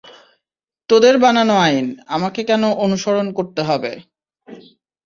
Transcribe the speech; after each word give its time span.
তোদের 0.89 1.15
বানানো 1.17 1.55
আইন, 1.57 1.85
আমাকে 2.07 2.41
কেন 2.43 2.63
অনুসরণ 2.85 3.27
করতে 3.37 3.61
হবে? 3.63 3.91